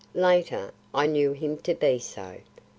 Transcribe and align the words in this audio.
Later, 0.15 0.73
I 0.95 1.05
knew 1.05 1.33
him 1.33 1.57
to 1.57 1.75
be 1.75 1.99
so. 1.99 2.37